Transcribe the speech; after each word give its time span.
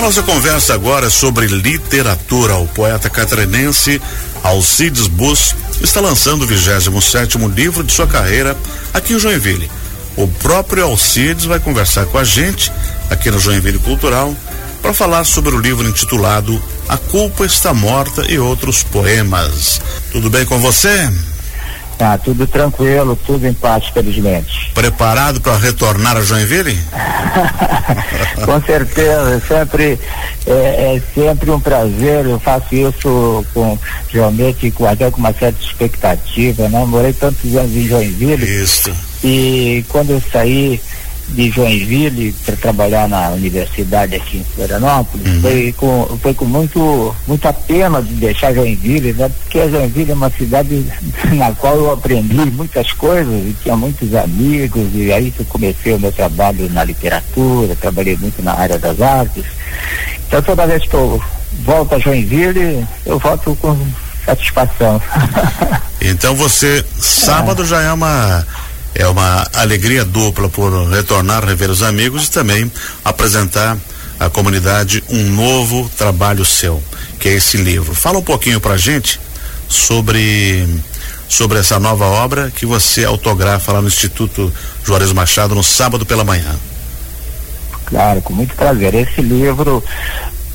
a 0.00 0.02
nossa 0.02 0.22
conversa 0.22 0.72
agora 0.72 1.08
é 1.08 1.10
sobre 1.10 1.46
literatura. 1.46 2.56
O 2.56 2.66
poeta 2.66 3.10
catarinense 3.10 4.00
Alcides 4.42 5.06
Bus 5.06 5.54
está 5.82 6.00
lançando 6.00 6.42
o 6.42 6.46
27 6.46 7.36
livro 7.54 7.84
de 7.84 7.92
sua 7.92 8.06
carreira 8.06 8.56
aqui 8.94 9.12
em 9.12 9.18
Joinville. 9.18 9.70
O 10.16 10.26
próprio 10.26 10.84
Alcides 10.84 11.44
vai 11.44 11.60
conversar 11.60 12.06
com 12.06 12.16
a 12.16 12.24
gente 12.24 12.72
aqui 13.10 13.30
no 13.30 13.38
Joinville 13.38 13.78
Cultural 13.78 14.34
para 14.80 14.94
falar 14.94 15.24
sobre 15.24 15.54
o 15.54 15.60
livro 15.60 15.86
intitulado 15.86 16.60
A 16.88 16.96
Culpa 16.96 17.44
Está 17.44 17.74
Morta 17.74 18.24
e 18.26 18.38
outros 18.38 18.82
poemas. 18.82 19.82
Tudo 20.10 20.30
bem 20.30 20.46
com 20.46 20.58
você? 20.60 21.10
Tá, 22.00 22.16
tudo 22.16 22.46
tranquilo, 22.46 23.14
tudo 23.26 23.46
em 23.46 23.52
paz, 23.52 23.88
felizmente. 23.88 24.70
Preparado 24.72 25.38
para 25.38 25.58
retornar 25.58 26.16
a 26.16 26.22
Joinville? 26.22 26.78
com 28.42 28.58
certeza, 28.62 29.42
sempre 29.46 30.00
é, 30.46 30.96
é, 30.96 31.02
sempre 31.14 31.50
um 31.50 31.60
prazer. 31.60 32.24
Eu 32.24 32.40
faço 32.40 32.74
isso 32.74 33.44
com 33.52 33.78
realmente 34.08 34.70
com 34.70 34.86
até 34.86 35.10
com 35.10 35.18
uma 35.18 35.34
certa 35.34 35.62
expectativa, 35.62 36.70
né? 36.70 36.82
Morei 36.86 37.12
tantos 37.12 37.54
anos 37.54 37.76
em 37.76 37.86
Joinville. 37.86 38.46
Isso. 38.46 38.90
E 39.22 39.84
quando 39.90 40.12
eu 40.12 40.22
saí 40.32 40.80
de 41.30 41.50
Joinville 41.50 42.32
para 42.44 42.56
trabalhar 42.56 43.08
na 43.08 43.30
universidade 43.30 44.16
aqui 44.16 44.38
em 44.38 44.44
Florianópolis, 44.44 45.26
uhum. 45.26 45.40
foi, 45.40 45.74
com, 45.76 46.18
foi 46.20 46.34
com 46.34 46.44
muito, 46.44 47.14
muita 47.26 47.52
pena 47.52 48.02
de 48.02 48.14
deixar 48.14 48.52
Joinville, 48.52 49.12
né? 49.12 49.28
porque 49.28 49.68
Joinville 49.68 50.10
é 50.10 50.14
uma 50.14 50.30
cidade 50.30 50.84
na 51.32 51.52
qual 51.52 51.76
eu 51.76 51.92
aprendi 51.92 52.50
muitas 52.50 52.92
coisas 52.92 53.34
e 53.34 53.56
tinha 53.62 53.76
muitos 53.76 54.14
amigos, 54.14 54.88
e 54.94 55.12
aí 55.12 55.32
eu 55.38 55.44
comecei 55.46 55.94
o 55.94 56.00
meu 56.00 56.12
trabalho 56.12 56.68
na 56.70 56.84
literatura, 56.84 57.76
trabalhei 57.76 58.16
muito 58.16 58.42
na 58.42 58.52
área 58.52 58.78
das 58.78 59.00
artes. 59.00 59.44
Então 60.26 60.42
toda 60.42 60.66
vez 60.66 60.84
que 60.86 60.94
eu 60.94 61.22
volto 61.64 61.94
a 61.94 61.98
Joinville, 61.98 62.86
eu 63.06 63.18
volto 63.18 63.56
com 63.56 63.76
satisfação. 64.24 65.00
então 66.00 66.34
você, 66.34 66.84
sábado 66.98 67.62
é. 67.62 67.66
já 67.66 67.80
é 67.82 67.92
uma 67.92 68.46
é 68.94 69.06
uma 69.06 69.46
alegria 69.54 70.04
dupla 70.04 70.48
por 70.48 70.70
retornar, 70.88 71.44
rever 71.44 71.70
os 71.70 71.82
amigos 71.82 72.26
e 72.26 72.30
também 72.30 72.70
apresentar 73.04 73.76
à 74.18 74.28
comunidade 74.28 75.02
um 75.08 75.30
novo 75.30 75.90
trabalho 75.96 76.44
seu, 76.44 76.82
que 77.18 77.28
é 77.28 77.32
esse 77.32 77.56
livro. 77.56 77.94
Fala 77.94 78.18
um 78.18 78.22
pouquinho 78.22 78.60
pra 78.60 78.76
gente 78.76 79.20
sobre 79.68 80.66
sobre 81.28 81.60
essa 81.60 81.78
nova 81.78 82.06
obra 82.06 82.50
que 82.50 82.66
você 82.66 83.04
autografa 83.04 83.72
lá 83.72 83.80
no 83.80 83.86
Instituto 83.86 84.52
Juarez 84.84 85.12
Machado 85.12 85.54
no 85.54 85.62
sábado 85.62 86.04
pela 86.04 86.24
manhã. 86.24 86.58
Claro, 87.86 88.20
com 88.20 88.32
muito 88.32 88.54
prazer. 88.56 88.94
Esse 88.94 89.22
livro, 89.22 89.82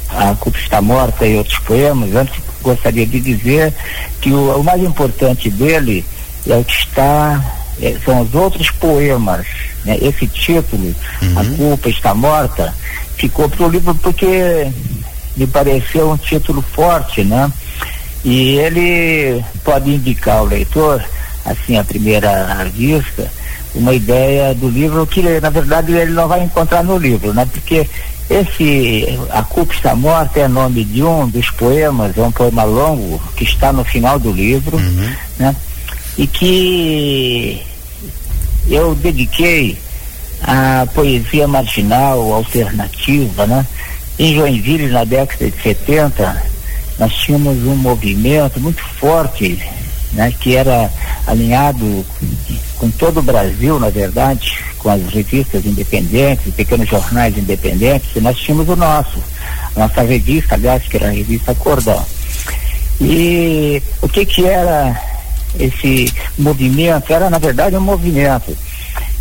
A 0.09 0.36
Culpa 0.36 0.58
Está 0.58 0.81
Morta 0.81 1.25
e 1.25 1.38
outros 1.38 1.59
poemas, 1.59 2.13
antes 2.13 2.36
gostaria 2.61 3.06
de 3.06 3.22
dizer 3.22 3.73
que 4.19 4.31
o, 4.31 4.59
o 4.59 4.63
mais 4.63 4.81
importante 4.81 5.50
dele 5.50 6.06
é 6.47 6.56
o 6.56 6.63
que 6.63 6.73
está 6.73 7.41
é, 7.81 7.97
são 8.03 8.21
os 8.21 8.33
outros 8.33 8.69
poemas. 8.71 9.45
Né? 9.83 9.97
Esse 10.01 10.27
título, 10.27 10.95
uhum. 11.21 11.39
A 11.39 11.57
Culpa 11.57 11.89
Está 11.89 12.13
Morta, 12.13 12.73
ficou 13.17 13.49
para 13.49 13.65
o 13.65 13.69
livro 13.69 13.95
porque 13.95 14.67
me 15.35 15.47
pareceu 15.47 16.11
um 16.11 16.17
título 16.17 16.61
forte, 16.61 17.23
né? 17.23 17.51
E 18.23 18.57
ele 18.57 19.43
pode 19.63 19.93
indicar 19.93 20.37
ao 20.37 20.45
leitor, 20.45 21.03
assim, 21.45 21.77
à 21.77 21.83
primeira 21.83 22.65
vista, 22.73 23.31
uma 23.75 23.93
ideia 23.93 24.53
do 24.55 24.69
livro 24.69 25.05
que, 25.05 25.21
na 25.39 25.49
verdade, 25.49 25.91
ele 25.91 26.11
não 26.11 26.27
vai 26.27 26.41
encontrar 26.41 26.83
no 26.83 26.97
livro, 26.97 27.33
né? 27.33 27.47
Porque 27.51 27.87
esse 28.29 29.19
A 29.29 29.43
Culpa 29.43 29.73
Está 29.73 29.95
Morta 29.95 30.39
é 30.39 30.47
nome 30.47 30.83
de 30.83 31.03
um 31.03 31.27
dos 31.27 31.51
poemas, 31.51 32.17
é 32.17 32.21
um 32.21 32.31
poema 32.31 32.63
longo 32.63 33.21
que 33.35 33.43
está 33.43 33.71
no 33.71 33.83
final 33.83 34.17
do 34.17 34.31
livro, 34.31 34.77
uhum. 34.77 35.13
né? 35.37 35.55
E 36.17 36.27
que 36.27 37.61
eu 38.67 38.95
dediquei 38.95 39.77
à 40.41 40.87
poesia 40.93 41.47
marginal, 41.47 42.33
alternativa, 42.33 43.45
né? 43.45 43.65
Em 44.17 44.33
Joinville, 44.33 44.87
na 44.87 45.03
década 45.03 45.49
de 45.49 45.61
70, 45.61 46.43
nós 46.97 47.13
tínhamos 47.13 47.57
um 47.63 47.75
movimento 47.75 48.59
muito 48.59 48.81
forte, 48.81 49.59
né? 50.13 50.33
Que 50.39 50.55
era 50.55 50.89
alinhado 51.27 52.05
com 52.77 52.89
todo 52.91 53.19
o 53.19 53.23
Brasil, 53.23 53.79
na 53.79 53.89
verdade, 53.89 54.57
com 54.77 54.89
as 54.89 55.01
revistas 55.07 55.65
independentes, 55.65 56.53
pequenos 56.53 56.87
jornais 56.87 57.37
independentes, 57.37 58.09
e 58.15 58.21
nós 58.21 58.37
tínhamos 58.37 58.69
o 58.69 58.75
nosso, 58.75 59.19
a 59.75 59.79
nossa 59.79 60.01
revista, 60.01 60.55
aliás, 60.55 60.83
que 60.83 60.95
era 60.95 61.07
a 61.07 61.11
revista 61.11 61.53
Cordão. 61.55 62.05
E 63.01 63.81
o 64.01 64.07
que 64.07 64.25
que 64.25 64.45
era 64.45 65.14
esse 65.59 66.11
movimento, 66.38 67.11
era 67.11 67.29
na 67.29 67.38
verdade 67.38 67.75
um 67.75 67.81
movimento, 67.81 68.55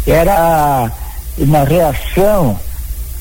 era 0.06 0.90
uma 1.38 1.64
reação 1.64 2.58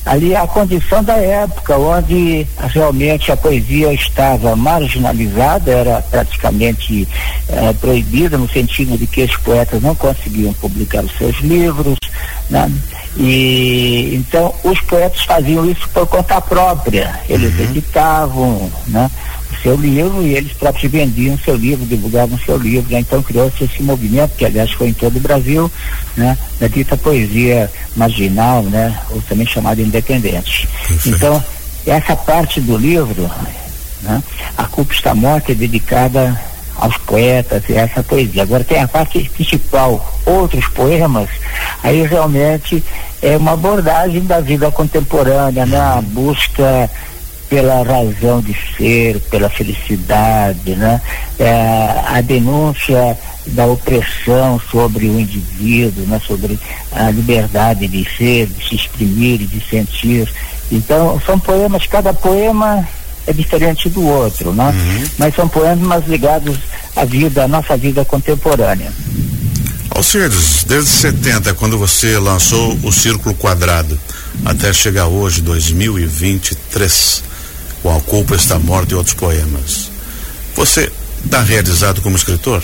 ali 0.04 0.36
à 0.36 0.46
condição 0.46 1.02
da 1.02 1.16
época, 1.16 1.78
onde 1.78 2.46
realmente 2.72 3.32
a 3.32 3.36
poesia 3.36 3.92
estava 3.92 4.54
marginalizada, 4.54 5.70
era 5.70 6.02
praticamente 6.02 7.08
eh, 7.48 7.72
proibida, 7.80 8.36
no 8.36 8.48
sentido 8.48 8.98
de 8.98 9.06
que 9.06 9.22
os 9.22 9.36
poetas 9.38 9.80
não 9.80 9.94
conseguiam 9.94 10.52
publicar 10.54 11.02
os 11.04 11.16
seus 11.16 11.38
livros, 11.40 11.96
né? 12.50 12.70
E 13.16 14.14
então 14.14 14.52
os 14.64 14.80
poetas 14.80 15.22
faziam 15.22 15.68
isso 15.68 15.88
por 15.90 16.06
conta 16.06 16.40
própria, 16.40 17.20
eles 17.28 17.54
uhum. 17.54 17.64
editavam, 17.64 18.72
né? 18.88 19.10
seu 19.62 19.76
livro 19.76 20.20
e 20.22 20.34
eles 20.34 20.52
próprios 20.52 20.92
vendiam 20.92 21.38
seu 21.38 21.56
livro, 21.56 21.86
divulgavam 21.86 22.38
seu 22.38 22.58
livro, 22.58 22.92
né? 22.92 23.00
então 23.00 23.22
criou-se 23.22 23.64
esse 23.64 23.82
movimento, 23.82 24.36
que 24.36 24.44
aliás 24.44 24.70
foi 24.72 24.88
em 24.88 24.92
todo 24.92 25.16
o 25.16 25.20
Brasil, 25.20 25.70
né? 26.16 26.36
da 26.60 26.66
dita 26.66 26.96
poesia 26.96 27.70
marginal, 27.96 28.62
né? 28.64 28.98
ou 29.10 29.22
também 29.22 29.46
chamada 29.46 29.80
independente. 29.80 30.68
Perfeito. 30.86 31.16
Então, 31.16 31.44
essa 31.86 32.14
parte 32.14 32.60
do 32.60 32.76
livro, 32.76 33.30
né? 34.02 34.22
A 34.56 34.64
Culpa 34.64 34.92
Está 34.92 35.14
Morta 35.14 35.52
é 35.52 35.54
dedicada 35.54 36.38
aos 36.76 36.96
poetas 36.98 37.62
essa 37.68 38.02
poesia. 38.02 38.42
Agora 38.42 38.64
tem 38.64 38.80
a 38.80 38.88
parte 38.88 39.28
principal, 39.30 40.14
outros 40.26 40.66
poemas, 40.68 41.28
aí 41.82 42.06
realmente 42.06 42.82
é 43.22 43.36
uma 43.36 43.52
abordagem 43.52 44.24
da 44.24 44.40
vida 44.40 44.70
contemporânea, 44.70 45.64
né? 45.66 45.78
A 45.78 46.02
busca 46.02 46.90
pela 47.48 47.82
razão 47.82 48.40
de 48.40 48.56
ser, 48.76 49.20
pela 49.30 49.48
felicidade, 49.48 50.74
né? 50.74 51.00
É, 51.38 52.02
a 52.06 52.20
denúncia 52.20 53.16
da 53.46 53.66
opressão 53.66 54.60
sobre 54.70 55.06
o 55.06 55.20
indivíduo, 55.20 56.06
né? 56.06 56.20
sobre 56.26 56.58
a 56.92 57.10
liberdade 57.10 57.86
de 57.86 58.04
ser, 58.16 58.46
de 58.46 58.68
se 58.68 58.74
exprimir 58.74 59.38
de 59.38 59.60
sentir. 59.68 60.32
Então, 60.72 61.20
são 61.26 61.38
poemas, 61.38 61.86
cada 61.86 62.14
poema 62.14 62.86
é 63.26 63.32
diferente 63.32 63.88
do 63.88 64.04
outro, 64.04 64.52
né? 64.52 64.70
Uhum. 64.70 65.04
Mas 65.18 65.34
são 65.34 65.48
poemas 65.48 66.06
ligados 66.06 66.56
à 66.96 67.04
vida, 67.04 67.44
à 67.44 67.48
nossa 67.48 67.76
vida 67.76 68.04
contemporânea. 68.04 68.92
Alcides, 69.90 70.64
desde 70.64 70.90
70, 70.90 71.54
quando 71.54 71.78
você 71.78 72.18
lançou 72.18 72.76
o 72.82 72.92
Círculo 72.92 73.34
Quadrado, 73.34 73.98
até 74.44 74.72
chegar 74.72 75.06
hoje, 75.06 75.40
2023, 75.40 77.22
com 77.82 77.96
A 77.96 78.00
Culpa 78.00 78.34
Está 78.34 78.58
Morta 78.58 78.94
e 78.94 78.96
outros 78.96 79.14
poemas. 79.14 79.90
Você 80.56 80.90
está 81.24 81.42
realizado 81.42 82.00
como 82.02 82.16
escritor? 82.16 82.62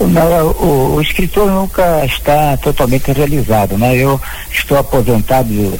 Não, 0.00 0.46
o, 0.52 0.94
o, 0.96 1.02
escritor 1.02 1.50
nunca 1.50 2.04
está 2.06 2.56
totalmente 2.56 3.12
realizado, 3.12 3.76
né? 3.76 3.94
Eu 3.94 4.18
estou 4.50 4.78
aposentado 4.78 5.78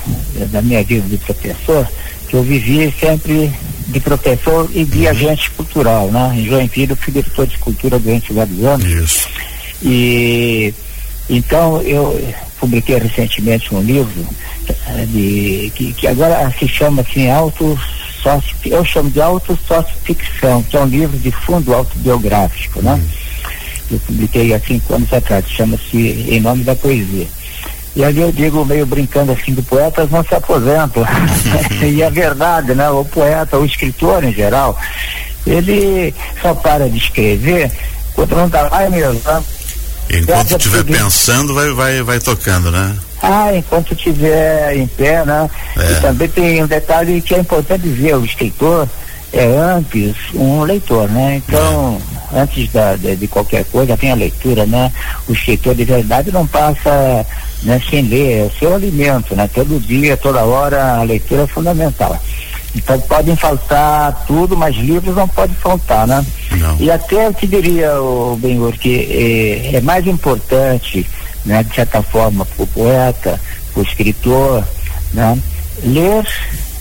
da 0.51 0.61
minha 0.61 0.85
vida 0.85 1.09
de 1.09 1.17
professor, 1.17 1.89
que 2.31 2.37
eu 2.37 2.43
vivi 2.45 2.95
sempre 2.99 3.53
de 3.89 3.99
professor 3.99 4.71
e 4.73 4.85
de 4.85 5.01
uhum. 5.01 5.11
agente 5.11 5.51
cultural, 5.51 6.11
né? 6.13 6.33
Em 6.37 6.45
Joinville 6.47 6.93
eu 6.93 6.97
fui 6.97 7.13
diretor 7.13 7.47
de 7.47 7.59
cultura 7.59 7.99
durante 7.99 8.33
vários 8.33 8.65
anos. 8.65 8.87
Isso. 8.87 9.29
E 9.83 10.73
então 11.29 11.83
eu 11.83 12.23
publiquei 12.61 12.99
recentemente 12.99 13.75
um 13.75 13.83
livro 13.83 14.27
eh, 14.69 15.07
de, 15.07 15.73
que, 15.75 15.93
que 15.93 16.07
agora 16.07 16.55
se 16.57 16.69
chama 16.69 17.03
assim 17.03 17.29
Auto 17.29 17.77
sócio, 18.23 18.55
eu 18.65 18.85
chamo 18.85 19.11
de 19.11 19.21
autossócio-ficção, 19.21 20.63
que 20.63 20.77
é 20.77 20.81
um 20.81 20.87
livro 20.87 21.19
de 21.19 21.33
fundo 21.33 21.75
autobiográfico, 21.75 22.81
né? 22.81 22.93
Uhum. 22.93 23.09
Eu 23.91 23.99
publiquei 24.01 24.55
há 24.55 24.61
cinco 24.61 24.95
anos 24.95 25.13
atrás, 25.13 25.45
chama-se 25.49 25.97
Em 25.97 26.39
Nome 26.39 26.63
da 26.63 26.77
Poesia. 26.77 27.27
E 27.95 28.05
ali 28.05 28.21
eu 28.21 28.31
digo, 28.31 28.65
meio 28.65 28.87
brincando 28.87 29.33
assim, 29.33 29.53
do 29.53 29.63
poetas 29.63 30.11
não 30.11 30.23
se 30.25 30.35
aposentam. 30.35 31.05
e 31.83 32.03
é 32.03 32.11
verdade, 32.11 32.75
né? 32.75 32.89
O 32.91 33.05
poeta, 33.05 33.59
o 33.59 33.65
escritor 33.65 34.23
em 34.25 34.33
geral, 34.33 34.79
ele 35.47 36.15
só 36.41 36.55
para 36.55 36.89
de 36.89 36.99
escrever 36.99 37.71
quando 38.15 38.37
não 38.37 38.49
dá 38.49 38.69
mais 38.71 38.91
mesmo, 38.91 39.21
né? 39.25 39.43
Enquanto 40.11 40.57
estiver 40.57 40.85
pensando, 40.85 41.55
vai, 41.55 41.71
vai, 41.73 42.03
vai 42.03 42.19
tocando, 42.19 42.71
né? 42.71 42.97
Ah, 43.23 43.55
enquanto 43.55 43.93
estiver 43.95 44.77
em 44.77 44.87
pé, 44.87 45.25
né? 45.25 45.49
É. 45.77 45.93
E 45.93 46.01
também 46.01 46.29
tem 46.29 46.63
um 46.63 46.67
detalhe 46.67 47.21
que 47.21 47.35
é 47.35 47.39
importante 47.39 47.83
dizer, 47.83 48.17
o 48.17 48.25
escritor 48.25 48.89
é 49.33 49.45
antes 49.45 50.17
um 50.35 50.63
leitor, 50.63 51.09
né? 51.09 51.37
Então, 51.37 52.01
é. 52.33 52.41
antes 52.41 52.73
da, 52.73 52.97
de, 52.97 53.15
de, 53.15 53.29
qualquer 53.29 53.65
coisa, 53.67 53.97
tem 53.97 54.11
a 54.11 54.17
leitura, 54.17 54.67
né? 54.67 54.91
O 55.29 55.33
escritor 55.33 55.75
de 55.75 55.85
verdade 55.85 56.33
não 56.33 56.47
passa 56.47 57.25
né, 57.63 57.81
sem 57.89 58.03
ler, 58.03 58.39
é 58.39 58.45
o 58.45 58.59
seu 58.59 58.75
alimento, 58.75 59.35
né? 59.35 59.49
Todo 59.53 59.81
dia, 59.81 60.17
toda 60.17 60.43
hora, 60.43 60.99
a 60.99 61.03
leitura 61.03 61.43
é 61.43 61.47
fundamental. 61.47 62.21
Então 62.75 62.99
podem 63.01 63.35
faltar 63.35 64.25
tudo, 64.27 64.57
mas 64.57 64.77
livros 64.77 65.17
não 65.17 65.27
pode 65.27 65.55
faltar, 65.57 66.07
né? 66.07 66.25
Não. 66.53 66.77
E 66.79 66.91
até 66.91 67.27
eu 67.27 67.35
te 67.35 67.47
diria, 67.47 68.01
o 68.01 68.39
Benhur, 68.41 68.73
que 68.73 69.71
é, 69.73 69.77
é 69.77 69.81
mais 69.81 70.07
importante, 70.07 71.07
né, 71.45 71.63
de 71.63 71.75
certa 71.75 72.03
forma, 72.03 72.45
para 72.45 72.63
o 72.63 72.67
poeta, 72.67 73.41
para 73.73 73.81
o 73.81 73.83
escritor, 73.83 74.65
né, 75.13 75.39
ler 75.83 76.25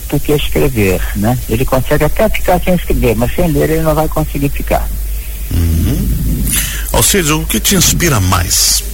do 0.08 0.20
que 0.20 0.32
escrever, 0.32 1.00
né? 1.16 1.38
Ele 1.48 1.64
consegue 1.64 2.04
até 2.04 2.28
ficar 2.28 2.60
sem 2.60 2.74
escrever, 2.74 3.16
mas 3.16 3.34
sem 3.34 3.48
ler 3.48 3.70
ele 3.70 3.82
não 3.82 3.94
vai 3.94 4.08
conseguir 4.08 4.48
ficar. 4.48 4.88
Uhum. 5.52 6.08
Alcides, 6.92 7.30
o 7.30 7.44
que 7.44 7.60
te 7.60 7.76
inspira 7.76 8.20
mais? 8.20 8.89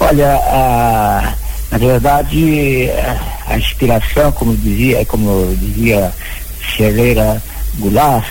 Olha, 0.00 0.34
a 0.34 1.34
na 1.70 1.76
verdade, 1.76 2.90
a 3.46 3.58
inspiração, 3.58 4.32
como 4.32 4.56
dizia, 4.56 5.04
como 5.04 5.54
dizia 5.56 6.12
Ferreira 6.76 7.42
Goulart, 7.78 8.24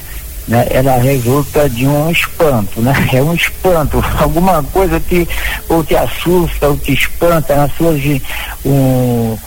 né, 0.48 0.66
ela 0.72 0.98
resulta 0.98 1.70
de 1.70 1.86
um 1.86 2.10
espanto, 2.10 2.82
né? 2.82 2.94
É 3.14 3.22
um 3.22 3.34
espanto, 3.34 4.04
alguma 4.20 4.64
coisa 4.64 5.00
que 5.00 5.28
ou 5.70 5.84
te 5.84 5.96
assusta 5.96 6.70
ou 6.70 6.78
te 6.78 6.94
espanta, 6.94 7.70
surge 7.78 8.22
um, 8.66 9.38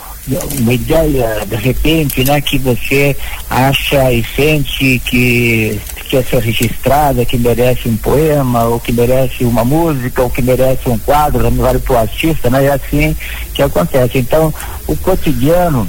uma 0.59 0.73
ideia 0.73 1.45
de 1.45 1.55
repente, 1.55 2.23
né, 2.23 2.39
que 2.39 2.57
você 2.59 3.17
acha 3.49 4.11
e 4.11 4.23
sente 4.35 5.01
que 5.05 5.81
quer 6.11 6.25
ser 6.25 6.39
registrada, 6.39 7.23
que 7.23 7.37
merece 7.37 7.87
um 7.87 7.95
poema, 7.95 8.65
ou 8.65 8.81
que 8.81 8.91
merece 8.91 9.45
uma 9.45 9.63
música, 9.63 10.21
ou 10.21 10.29
que 10.29 10.41
merece 10.41 10.89
um 10.89 10.97
quadro, 10.97 11.49
vale 11.51 11.79
para 11.79 11.93
o 11.93 11.97
artista, 11.97 12.49
né? 12.49 12.65
É 12.65 12.73
assim 12.73 13.15
que 13.53 13.63
acontece. 13.63 14.17
Então, 14.17 14.53
o 14.87 14.95
cotidiano 14.97 15.87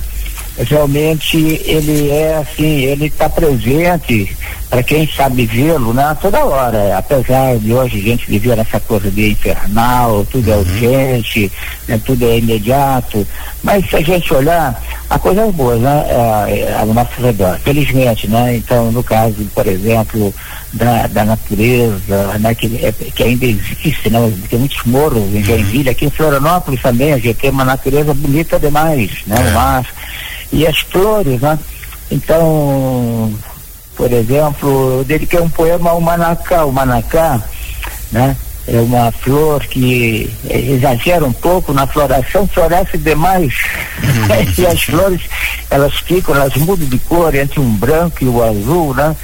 realmente 0.56 1.36
ele 1.64 2.10
é 2.10 2.36
assim, 2.36 2.82
ele 2.82 3.06
está 3.06 3.28
presente 3.28 4.36
para 4.72 4.82
quem 4.82 5.06
sabe 5.06 5.44
vê-lo, 5.44 5.92
né? 5.92 6.16
Toda 6.18 6.46
hora, 6.46 6.96
apesar 6.96 7.58
de 7.58 7.74
hoje 7.74 7.98
a 7.98 8.02
gente 8.04 8.26
viver 8.26 8.56
nessa 8.56 8.80
coisa 8.80 9.10
de 9.10 9.32
infernal, 9.32 10.24
tudo 10.30 10.50
é 10.50 10.54
uhum. 10.54 10.60
urgente, 10.60 11.52
né? 11.86 12.00
tudo 12.02 12.24
é 12.24 12.38
imediato, 12.38 13.26
mas 13.62 13.86
se 13.86 13.96
a 13.96 14.00
gente 14.00 14.32
olhar, 14.32 14.82
a 15.10 15.18
coisa 15.18 15.42
é 15.42 15.52
boa, 15.52 15.76
né? 15.76 16.06
É, 16.08 16.60
é, 16.60 16.76
ao 16.80 16.86
nosso 16.86 17.20
redor, 17.20 17.58
felizmente, 17.58 18.26
né? 18.28 18.56
Então, 18.56 18.90
no 18.90 19.02
caso, 19.02 19.44
por 19.54 19.66
exemplo, 19.66 20.32
da, 20.72 21.06
da 21.06 21.22
natureza, 21.26 22.38
né? 22.40 22.54
Que, 22.54 22.82
é, 22.82 22.92
que 22.92 23.22
ainda 23.24 23.44
existe, 23.44 24.08
né? 24.08 24.32
Tem 24.48 24.58
muitos 24.58 24.82
morros 24.86 25.22
em 25.34 25.36
uhum. 25.36 25.44
Joinville, 25.44 25.90
aqui 25.90 26.06
em 26.06 26.10
Florianópolis 26.10 26.80
também, 26.80 27.12
a 27.12 27.18
gente 27.18 27.34
tem 27.34 27.50
uma 27.50 27.66
natureza 27.66 28.14
bonita 28.14 28.58
demais, 28.58 29.10
né? 29.26 29.36
É. 29.38 29.50
Mas, 29.50 29.86
e 30.50 30.66
as 30.66 30.78
flores, 30.78 31.42
né? 31.42 31.58
Então, 32.10 33.30
por 33.96 34.12
exemplo, 34.12 34.98
eu 34.98 35.04
dediquei 35.04 35.40
um 35.40 35.48
poema 35.48 35.90
ao 35.90 36.00
Manacá. 36.00 36.64
O 36.64 36.72
Manacá, 36.72 37.42
né? 38.10 38.36
É 38.66 38.78
uma 38.78 39.10
flor 39.10 39.66
que 39.66 40.32
exagera 40.48 41.24
um 41.24 41.32
pouco 41.32 41.72
na 41.72 41.84
floração, 41.86 42.46
floresce 42.46 42.96
demais. 42.96 43.54
E 44.56 44.66
as 44.66 44.82
flores, 44.82 45.22
elas 45.68 45.94
ficam, 45.94 46.34
elas 46.34 46.54
mudam 46.56 46.86
de 46.86 46.98
cor 46.98 47.34
entre 47.34 47.58
um 47.58 47.74
branco 47.74 48.22
e 48.22 48.28
o 48.28 48.42
azul, 48.42 48.94
né? 48.94 49.16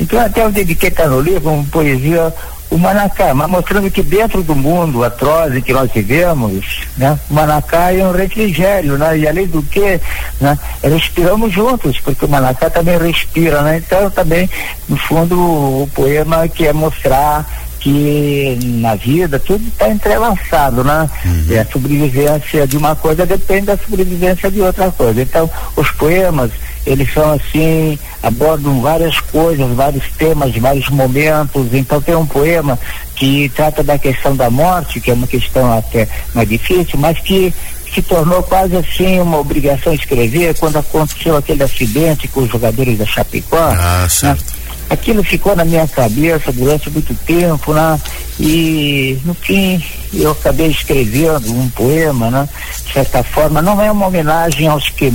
Então 0.00 0.20
até 0.20 0.42
eu 0.42 0.52
dediquei 0.52 0.90
tá 0.90 1.06
no 1.06 1.20
livro 1.20 1.50
uma 1.50 1.64
poesia 1.64 2.32
o 2.70 2.76
Manacá, 2.76 3.32
mas 3.34 3.48
mostrando 3.48 3.90
que 3.90 4.02
dentro 4.02 4.42
do 4.42 4.54
mundo 4.54 5.02
atroz 5.02 5.62
que 5.64 5.72
nós 5.72 5.90
vivemos, 5.90 6.86
né, 6.96 7.18
o 7.30 7.34
Manacá 7.34 7.92
é 7.92 8.04
um 8.04 8.12
refrigério, 8.12 8.98
né, 8.98 9.18
e 9.18 9.26
além 9.26 9.46
do 9.46 9.62
que, 9.62 10.00
né, 10.40 10.58
respiramos 10.82 11.52
juntos, 11.52 11.98
porque 12.00 12.24
o 12.24 12.28
Manacá 12.28 12.68
também 12.68 12.98
respira, 12.98 13.62
né, 13.62 13.78
então 13.78 14.10
também, 14.10 14.48
no 14.88 14.96
fundo, 14.96 15.38
o 15.38 15.90
poema 15.94 16.46
quer 16.48 16.74
mostrar 16.74 17.46
que 17.80 18.58
na 18.60 18.96
vida 18.96 19.38
tudo 19.38 19.66
está 19.68 19.88
entrelaçado, 19.88 20.82
né? 20.82 21.08
Uhum. 21.24 21.60
A 21.60 21.64
sobrevivência 21.72 22.66
de 22.66 22.76
uma 22.76 22.96
coisa 22.96 23.24
depende 23.24 23.66
da 23.66 23.78
sobrevivência 23.78 24.50
de 24.50 24.60
outra 24.60 24.90
coisa. 24.90 25.22
Então, 25.22 25.48
os 25.76 25.90
poemas, 25.92 26.50
eles 26.88 27.12
são 27.12 27.32
assim, 27.32 27.98
abordam 28.22 28.80
várias 28.80 29.20
coisas, 29.20 29.70
vários 29.72 30.04
temas, 30.16 30.54
vários 30.56 30.88
momentos. 30.88 31.72
Então 31.72 32.00
tem 32.00 32.14
um 32.14 32.26
poema 32.26 32.78
que 33.14 33.50
trata 33.50 33.82
da 33.82 33.98
questão 33.98 34.34
da 34.34 34.50
morte, 34.50 35.00
que 35.00 35.10
é 35.10 35.14
uma 35.14 35.26
questão 35.26 35.76
até 35.76 36.08
mais 36.34 36.48
difícil, 36.48 36.98
mas 36.98 37.18
que 37.18 37.52
se 37.92 38.02
tornou 38.02 38.42
quase 38.42 38.76
assim 38.76 39.20
uma 39.20 39.38
obrigação 39.38 39.92
escrever 39.92 40.56
quando 40.58 40.76
aconteceu 40.76 41.36
aquele 41.36 41.62
acidente 41.62 42.28
com 42.28 42.40
os 42.40 42.50
jogadores 42.50 42.98
da 42.98 43.06
Chapecó. 43.06 43.56
Ah, 43.56 44.06
certo. 44.08 44.44
Né? 44.44 44.58
aquilo 44.90 45.22
ficou 45.22 45.54
na 45.54 45.64
minha 45.64 45.86
cabeça 45.86 46.52
durante 46.52 46.88
muito 46.90 47.14
tempo, 47.26 47.72
né? 47.72 48.00
E 48.40 49.18
no 49.24 49.34
fim 49.34 49.82
eu 50.12 50.32
acabei 50.32 50.68
escrevendo 50.68 51.52
um 51.52 51.68
poema, 51.70 52.30
né? 52.30 52.48
De 52.86 52.92
certa 52.92 53.22
forma, 53.22 53.60
não 53.60 53.80
é 53.80 53.90
uma 53.90 54.06
homenagem 54.06 54.68
aos 54.68 54.88
que 54.88 55.12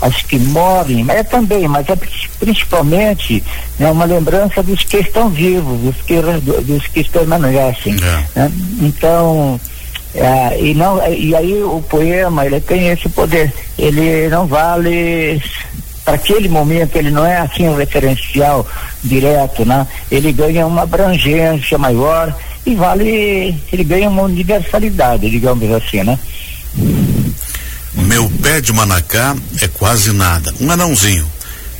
aos 0.00 0.22
que 0.22 0.38
morrem, 0.38 1.04
mas 1.04 1.16
é 1.16 1.22
também, 1.22 1.66
mas 1.66 1.88
é 1.88 1.96
principalmente 2.38 3.42
né, 3.78 3.90
uma 3.90 4.04
lembrança 4.04 4.62
dos 4.62 4.82
que 4.82 4.98
estão 4.98 5.28
vivos, 5.28 5.80
dos 5.80 5.96
que 6.02 6.20
dos 6.62 6.86
que 6.86 7.04
permanecem. 7.04 7.96
É. 7.96 8.40
Né? 8.40 8.52
Então 8.80 9.60
é, 10.14 10.60
e 10.60 10.74
não 10.74 11.06
e 11.08 11.34
aí 11.34 11.62
o 11.62 11.82
poema 11.82 12.46
ele 12.46 12.60
tem 12.60 12.88
esse 12.88 13.08
poder, 13.08 13.52
ele 13.78 14.28
não 14.28 14.46
vale 14.46 15.42
para 16.04 16.14
aquele 16.14 16.48
momento 16.48 16.96
ele 16.96 17.10
não 17.10 17.26
é 17.26 17.38
assim 17.38 17.68
um 17.68 17.76
referencial 17.76 18.66
direto, 19.02 19.64
né? 19.64 19.86
Ele 20.10 20.32
ganha 20.32 20.66
uma 20.66 20.82
abrangência 20.82 21.76
maior 21.78 22.34
e 22.66 22.74
vale, 22.74 23.54
ele 23.72 23.84
ganha 23.84 24.10
uma 24.10 24.22
universalidade, 24.22 25.30
digamos 25.30 25.70
assim, 25.70 26.02
né? 26.02 26.18
Meu 27.94 28.28
pé 28.42 28.60
de 28.60 28.72
manacá 28.72 29.36
é 29.62 29.68
quase 29.68 30.12
nada, 30.12 30.52
um 30.60 30.70
anãozinho, 30.70 31.26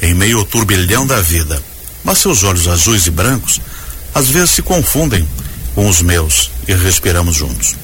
em 0.01 0.15
meio 0.15 0.39
ao 0.39 0.45
turbilhão 0.45 1.07
da 1.07 1.21
vida. 1.21 1.61
Mas 2.05 2.19
seus 2.19 2.45
olhos 2.45 2.69
azuis 2.69 3.07
e 3.07 3.11
brancos 3.11 3.61
às 4.15 4.29
vezes 4.29 4.51
se 4.51 4.63
confundem 4.63 5.29
com 5.75 5.89
os 5.89 6.01
meus 6.01 6.51
e 6.67 6.73
respiramos 6.73 7.35
juntos. 7.35 7.75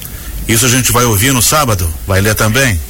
Isso 0.48 0.64
a 0.64 0.68
gente 0.68 0.92
vai 0.92 1.04
ouvir 1.04 1.32
no 1.32 1.42
sábado? 1.42 1.92
Vai 2.06 2.20
ler 2.20 2.34
também? 2.34 2.80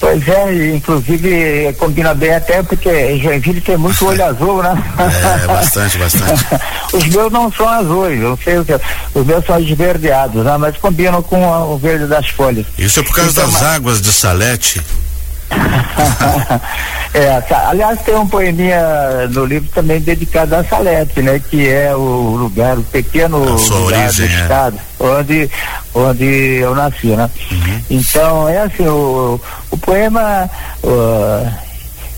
Pois 0.00 0.26
é, 0.26 0.74
inclusive 0.74 1.74
combina 1.78 2.14
bem 2.14 2.34
até 2.34 2.62
porque 2.62 3.18
Joinville 3.18 3.60
tem 3.60 3.76
muito 3.76 4.06
olho 4.06 4.24
azul, 4.24 4.62
né? 4.62 4.82
É, 4.98 5.46
bastante, 5.46 5.98
bastante. 5.98 6.46
os 6.94 7.06
meus 7.06 7.30
não 7.30 7.52
são 7.52 7.68
azuis, 7.68 8.18
eu 8.18 8.38
sei 8.42 8.58
o 8.58 8.64
que. 8.64 8.80
Os 9.14 9.26
meus 9.26 9.44
são 9.44 9.60
esverdeados, 9.60 10.42
né? 10.42 10.56
Mas 10.56 10.78
combinam 10.78 11.22
com 11.22 11.44
o 11.44 11.76
verde 11.76 12.06
das 12.06 12.30
folhas. 12.30 12.64
Isso 12.78 13.00
é 13.00 13.02
por 13.02 13.14
causa 13.14 13.30
então, 13.30 13.44
das 13.44 13.60
mas... 13.60 13.74
águas 13.74 14.00
de 14.00 14.10
Salete? 14.10 14.82
é, 17.12 17.42
aliás, 17.66 18.00
tem 18.02 18.14
um 18.14 18.26
poeminha 18.26 19.26
no 19.32 19.44
livro 19.44 19.68
também 19.74 20.00
dedicado 20.00 20.54
a 20.54 20.62
Salete, 20.62 21.20
né? 21.20 21.40
Que 21.40 21.68
é 21.68 21.94
o 21.94 22.36
lugar, 22.36 22.78
o 22.78 22.82
pequeno 22.84 23.38
lugar 23.38 24.06
origem, 24.06 24.26
do 24.26 24.32
é. 24.32 24.42
estado 24.42 24.78
onde, 25.00 25.50
onde 25.92 26.24
eu 26.24 26.74
nasci, 26.74 27.08
né? 27.08 27.28
Uhum. 27.50 27.82
Então, 27.90 28.48
é 28.48 28.58
assim, 28.58 28.86
o, 28.86 29.40
o 29.70 29.78
poema 29.78 30.48
uh, 30.84 31.50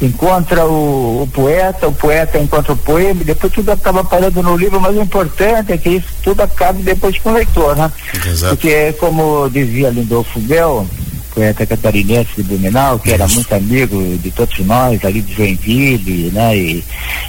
encontra 0.05 0.67
o, 0.67 1.23
o, 1.23 1.29
poeta, 1.33 1.89
o 1.89 1.93
poeta 1.93 2.39
encontra 2.39 2.73
o 2.73 2.77
poema, 2.77 3.23
e 3.23 3.25
depois 3.25 3.53
tudo 3.53 3.71
acaba 3.71 4.05
parando 4.05 4.43
no 4.43 4.57
livro, 4.57 4.81
mas 4.81 4.97
o 4.97 5.01
importante 5.01 5.73
é 5.73 5.79
que 5.79 5.91
isso 5.91 6.09
tudo 6.23 6.43
acabe 6.43 6.83
depois 6.83 7.17
com 7.19 7.31
o 7.31 7.35
leitor, 7.35 7.77
né? 7.77 7.91
Exato. 8.27 8.57
Porque, 8.57 8.93
como 8.95 9.49
dizia 9.49 9.91
Lindolfo 9.91 10.41
Bell, 10.41 10.87
poeta 11.35 11.67
catarinense 11.67 12.31
de 12.37 12.43
Blumenau, 12.43 12.99
que 12.99 13.11
era 13.11 13.27
muito 13.27 13.53
amigo 13.55 14.19
de 14.19 14.31
todos 14.31 14.59
nós, 14.61 15.05
ali 15.05 15.21
de 15.21 15.35
Joinville, 15.35 16.31
né? 16.31 16.57
E 16.57 16.85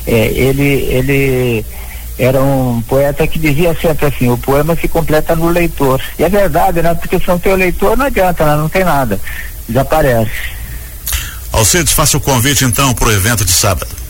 é, 0.05 0.27
ele, 0.27 0.63
ele 0.63 1.65
era 2.17 2.41
um 2.41 2.81
poeta 2.81 3.25
que 3.25 3.39
dizia 3.39 3.75
sempre 3.79 4.05
assim, 4.05 4.29
o 4.29 4.37
poema 4.37 4.75
se 4.75 4.87
completa 4.87 5.35
no 5.35 5.47
leitor. 5.47 6.01
E 6.19 6.23
é 6.23 6.29
verdade, 6.29 6.81
né? 6.81 6.93
Porque 6.93 7.19
se 7.19 7.27
não 7.27 7.39
tem 7.39 7.53
o 7.53 7.57
leitor, 7.57 7.97
não 7.97 8.05
adianta, 8.05 8.45
né? 8.45 8.55
não 8.55 8.69
tem 8.69 8.83
nada. 8.83 9.19
Desaparece. 9.67 10.31
Alcides, 11.51 11.93
faça 11.93 12.17
o 12.17 12.21
convite 12.21 12.65
então 12.65 12.93
para 12.93 13.07
o 13.07 13.11
evento 13.11 13.45
de 13.45 13.51
sábado. 13.51 14.03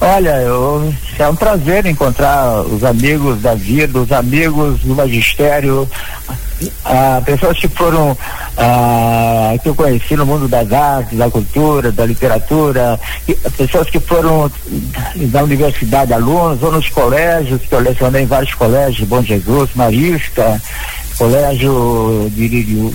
Olha, 0.00 0.36
eu, 0.36 0.94
é 1.18 1.28
um 1.28 1.36
prazer 1.36 1.84
encontrar 1.84 2.62
os 2.62 2.82
amigos 2.82 3.42
da 3.42 3.54
vida, 3.54 3.98
os 3.98 4.10
amigos 4.10 4.80
do 4.80 4.94
magistério, 4.94 5.86
ah, 6.86 7.20
pessoas 7.24 7.58
que 7.58 7.68
foram 7.68 8.16
ah, 8.62 9.56
que 9.62 9.70
eu 9.70 9.74
conheci 9.74 10.14
no 10.16 10.26
mundo 10.26 10.46
das 10.46 10.70
artes, 10.70 11.16
da 11.16 11.30
cultura, 11.30 11.90
da 11.90 12.04
literatura, 12.04 13.00
pessoas 13.56 13.88
que 13.88 13.98
foram 13.98 14.52
da 15.16 15.42
universidade, 15.42 16.12
alunos, 16.12 16.62
ou 16.62 16.70
nos 16.70 16.88
colégios, 16.90 17.62
que 17.62 17.74
eu 17.74 17.80
lecionei 17.80 18.24
em 18.24 18.26
vários 18.26 18.52
colégios, 18.52 19.08
Bom 19.08 19.22
Jesus, 19.22 19.70
Marista, 19.74 20.60
Colégio 21.16 22.30
de 22.34 22.44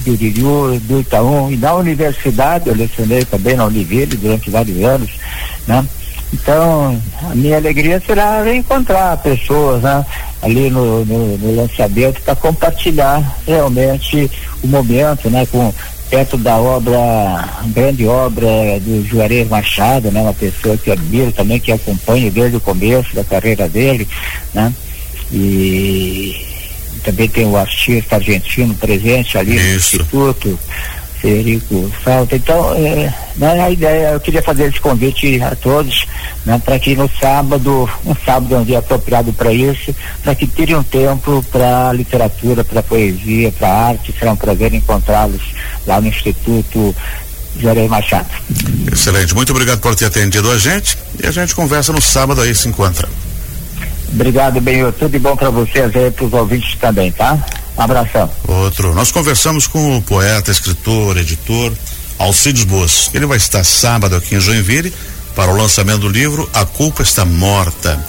Iririú, 0.06 0.80
do 0.82 1.00
Itaú, 1.00 1.52
e 1.52 1.58
na 1.58 1.74
universidade, 1.74 2.70
eu 2.70 2.76
lecionei 2.76 3.26
também 3.26 3.56
na 3.56 3.66
Oliveira 3.66 4.16
durante 4.16 4.52
vários 4.52 4.84
anos, 4.84 5.10
né? 5.68 5.84
Então, 6.34 7.02
a 7.24 7.36
minha 7.36 7.58
alegria 7.58 8.02
será 8.06 8.44
reencontrar 8.44 9.18
pessoas 9.18 9.82
né, 9.82 10.06
ali 10.46 10.70
no, 10.70 11.04
no, 11.04 11.38
no 11.38 11.56
lançamento 11.56 12.22
para 12.22 12.36
compartilhar 12.36 13.38
realmente 13.48 14.30
o 14.64 14.68
momento, 14.68 15.30
né, 15.30 15.46
com 15.48 15.74
perto 16.10 16.38
da 16.38 16.56
obra, 16.56 17.50
grande 17.74 18.06
obra 18.06 18.48
do 18.80 19.04
Juarez 19.06 19.50
Machado, 19.50 20.12
né, 20.12 20.22
uma 20.22 20.34
pessoa 20.34 20.78
que 20.78 20.92
admiro 20.92 21.32
também, 21.32 21.60
que 21.60 21.72
acompanho 21.72 22.32
desde 22.32 22.58
o 22.58 22.62
começo 22.62 23.16
da 23.16 23.24
carreira 23.24 23.68
dele, 23.68 24.08
né? 24.54 24.72
E 25.32 26.46
também 27.04 27.28
tem 27.28 27.46
o 27.46 27.58
artista 27.58 28.16
argentino 28.16 28.76
presente 28.76 29.38
ali 29.38 29.56
Isso. 29.56 29.66
no 29.66 29.76
Instituto. 29.76 30.60
Federico 31.26 31.92
Salta. 32.04 32.36
Então, 32.36 32.74
é, 32.76 33.12
né, 33.36 33.60
a 33.64 33.72
ideia, 33.72 34.12
eu 34.12 34.20
queria 34.20 34.44
fazer 34.44 34.70
esse 34.70 34.80
convite 34.80 35.42
a 35.42 35.56
todos, 35.56 36.06
né, 36.46 36.62
para 36.64 36.78
que 36.78 36.96
no 36.96 37.10
sábado, 37.20 37.90
um 38.06 38.16
sábado 38.24 38.54
é 38.54 38.58
um 38.60 38.64
dia 38.64 38.78
apropriado 38.78 39.34
para 39.34 39.52
isso, 39.52 39.94
para 40.24 40.36
que 40.36 40.46
tirem 40.46 40.76
um 40.76 40.84
tempo 40.84 41.44
para 41.52 41.92
literatura, 41.94 42.64
para 42.64 42.84
poesia, 42.84 43.52
para 43.52 43.68
arte. 43.68 44.14
Será 44.18 44.34
um 44.34 44.36
prazer 44.36 44.74
encontrá-los 44.74 45.42
lá 45.88 46.00
no 46.00 46.08
Instituto 46.08 46.96
Jorei 47.58 47.88
Machado. 47.88 48.30
Excelente, 48.92 49.34
muito 49.34 49.52
obrigado 49.52 49.80
por 49.80 49.96
ter 49.96 50.06
atendido 50.06 50.52
a 50.52 50.58
gente 50.60 50.98
e 51.22 51.26
a 51.26 51.32
gente 51.32 51.56
conversa 51.56 51.92
no 51.92 52.02
sábado 52.02 52.42
aí, 52.42 52.54
se 52.54 52.68
encontra. 52.68 53.10
Obrigado, 54.14 54.62
Benhor. 54.62 54.94
Tudo 54.94 55.12
de 55.12 55.20
bom 55.20 55.36
para 55.36 55.50
vocês 55.50 55.92
e 55.96 56.12
para 56.12 56.26
os 56.26 56.34
ouvintes 56.34 56.76
também, 56.76 57.12
tá? 57.12 57.38
Um 57.78 57.82
abração. 57.82 58.30
Outro. 58.48 58.94
Nós 58.94 59.12
conversamos 59.12 59.68
com 59.68 59.98
o 59.98 60.02
poeta, 60.02 60.52
escritor, 60.52 61.18
editor 61.18 61.74
Alcides 62.18 62.64
Boas. 62.64 63.10
Ele 63.14 63.26
vai 63.26 63.38
estar 63.38 63.64
sábado 63.64 64.16
aqui 64.16 64.36
em 64.36 64.40
Joinville 64.40 64.94
para 65.36 65.52
o 65.52 65.58
lançamento 65.58 66.00
do 66.00 66.10
livro 66.10 66.50
A 66.54 66.66
Culpa 66.66 67.02
Está 67.04 67.26
Morta. 67.26 68.00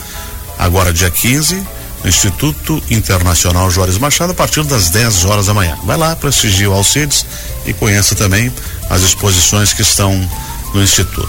Agora, 0.59 0.93
dia 0.93 1.11
15, 1.11 1.57
no 2.03 2.09
Instituto 2.09 2.83
Internacional 2.91 3.71
Juarez 3.71 3.99
Machado, 3.99 4.31
a 4.31 4.35
partir 4.35 4.63
das 4.63 4.91
10 4.91 5.25
horas 5.25 5.47
da 5.47 5.55
manhã. 5.55 5.77
Vai 5.85 5.97
lá, 5.97 6.15
prestigie 6.15 6.67
o 6.69 6.73
Alcides 6.73 7.27
e 7.67 7.73
conheça 7.73 8.15
também 8.15 8.53
as 8.89 9.03
exposições 9.03 9.73
que 9.73 9.83
estão 9.83 10.13
no 10.73 10.83
Instituto. 10.83 11.29